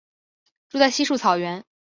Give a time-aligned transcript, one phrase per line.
[0.67, 1.63] 住在稀树草原。